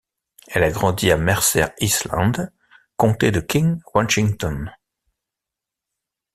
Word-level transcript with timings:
Elle 0.47 0.63
a 0.63 0.71
grandi 0.71 1.11
à 1.11 1.15
Mercer 1.15 1.65
Island, 1.79 2.51
Comté 2.97 3.29
de 3.29 3.39
King 3.39 3.79
Washington. 3.93 4.75